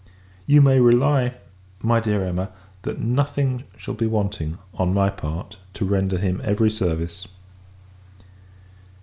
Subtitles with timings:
[0.47, 1.35] You may rely,
[1.83, 2.49] my dear Emma,
[2.81, 7.27] that nothing shall be wanting, on my part, to render him every service.